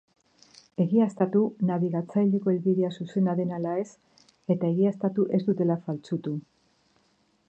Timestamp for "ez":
3.83-3.87, 5.39-5.41